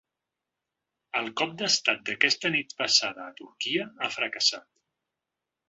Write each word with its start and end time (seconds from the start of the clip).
El 1.19 1.29
cop 1.41 1.53
d’estat 1.59 2.01
d’aquesta 2.09 2.51
nit 2.57 2.75
passada 2.81 3.29
a 3.29 3.37
Turquia 3.43 3.89
ha 4.09 4.13
fracassat. 4.19 4.69